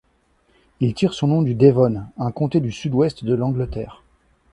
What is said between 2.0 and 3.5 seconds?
un comté du sud-ouest de